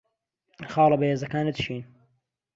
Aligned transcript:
خاڵە 0.71 0.97
بەهێزەکانت 1.01 1.55
چین؟ 1.63 1.83